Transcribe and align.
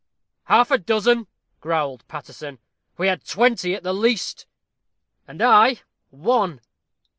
"Half 0.45 0.71
a 0.71 0.79
dozen!" 0.79 1.27
growled 1.59 2.07
Paterson; 2.07 2.57
"we 2.97 3.05
had 3.05 3.23
twenty 3.23 3.75
at 3.75 3.83
the 3.83 3.93
least." 3.93 4.47
"And 5.27 5.43
I 5.43 5.81
ONE!" 6.09 6.59